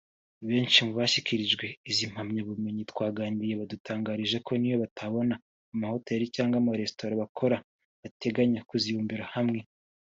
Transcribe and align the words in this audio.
Benshi 0.47 0.77
mu 0.85 0.93
bashyikirijwe 0.99 1.65
izi 1.89 2.03
mpamyabumenyi 2.11 2.83
twaganiriye 2.91 3.53
badutangarije 3.61 4.37
ko 4.45 4.51
n’iyo 4.57 4.77
batabona 4.83 5.35
amahoteli 5.73 6.25
cyangwa 6.35 6.55
amaresitora 6.59 7.21
bakora 7.23 7.55
bateganya 8.01 8.61
kuzibumbira 8.69 9.25
hamwe 9.35 9.59